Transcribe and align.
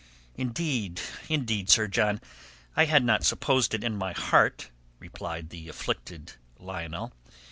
"Indeed, 0.35 0.99
indeed, 1.29 1.69
Sir 1.69 1.85
John, 1.87 2.21
I 2.75 2.85
had 2.85 3.03
not 3.03 3.23
supposed 3.23 3.75
it 3.75 3.83
in 3.83 3.95
my 3.95 4.13
heart," 4.13 4.71
replied 4.97 5.51
the 5.51 5.69
afflicted 5.69 6.33
Lionel. 6.57 7.13